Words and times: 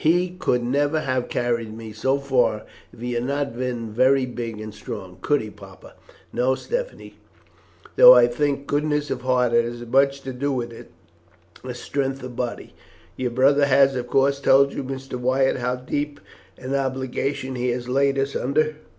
"He 0.03 0.29
could 0.29 0.63
never 0.63 1.01
have 1.01 1.29
carried 1.29 1.77
me 1.77 1.93
so 1.93 2.17
far 2.17 2.63
if 2.91 3.01
he 3.01 3.13
had 3.13 3.23
not 3.23 3.55
been 3.55 3.91
very 3.93 4.25
big 4.25 4.59
and 4.59 4.73
strong. 4.73 5.19
Could 5.21 5.41
he, 5.43 5.51
papa?" 5.51 5.93
"No, 6.33 6.55
Stephanie; 6.55 7.17
though 7.97 8.15
I 8.15 8.25
think 8.25 8.65
goodness 8.65 9.11
of 9.11 9.21
heart 9.21 9.51
had 9.51 9.63
as 9.63 9.85
much 9.85 10.21
to 10.21 10.33
do 10.33 10.51
with 10.51 10.73
it 10.73 10.89
as 11.63 11.77
strength 11.77 12.23
of 12.23 12.35
body. 12.35 12.73
Your 13.15 13.29
brother 13.29 13.67
has, 13.67 13.95
of 13.95 14.07
course, 14.07 14.39
told 14.39 14.73
you, 14.73 14.83
Mr. 14.83 15.19
Wyatt, 15.19 15.57
how 15.57 15.75
deep 15.75 16.19
an 16.57 16.73
obligation 16.73 17.53
he 17.53 17.67
has 17.69 17.87
laid 17.87 18.17
us 18.17 18.35
under." 18.35 18.77